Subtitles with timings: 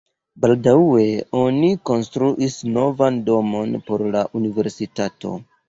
[0.43, 1.03] Baldaŭe
[1.41, 5.39] oni konstruis novan domon por la universitato.